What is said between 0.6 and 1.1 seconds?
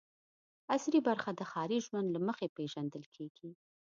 عصري